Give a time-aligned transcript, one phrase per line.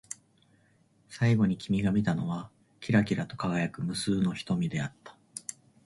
[1.09, 5.15] 最後に君が見たのは、きらきらと輝く無数の瞳であった。